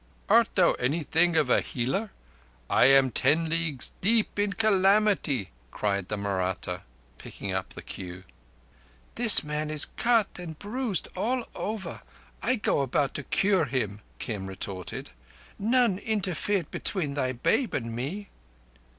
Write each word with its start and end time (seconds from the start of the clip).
"Art 0.29 0.49
thou 0.55 0.71
anything 0.79 1.35
of 1.35 1.51
a 1.51 1.61
healer? 1.61 2.09
I 2.71 2.85
am 2.85 3.11
ten 3.11 3.47
leagues 3.49 3.91
deep 4.01 4.39
in 4.39 4.53
calamity," 4.53 5.51
cried 5.69 6.07
the 6.07 6.17
Mahratta, 6.17 6.81
picking 7.19 7.51
up 7.51 7.69
the 7.75 7.83
cue. 7.83 8.23
"This 9.13 9.43
man 9.43 9.69
is 9.69 9.85
cut 9.85 10.39
and 10.39 10.57
bruised 10.57 11.07
all 11.15 11.45
over. 11.53 12.01
I 12.41 12.55
go 12.55 12.79
about 12.81 13.13
to 13.13 13.23
cure 13.23 13.65
him," 13.65 14.01
Kim 14.17 14.47
retorted. 14.47 15.11
"None 15.59 15.99
interfered 15.99 16.71
between 16.71 17.13
thy 17.13 17.31
babe 17.33 17.75
and 17.75 17.95
me." 17.95 18.29